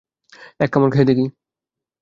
[0.59, 1.25] এক কামড় খেয়ে দেখি।